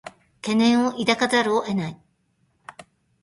[0.41, 2.01] 懸念を抱かざるを得ない